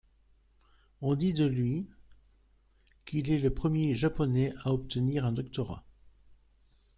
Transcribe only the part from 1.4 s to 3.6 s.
lui qu'il est le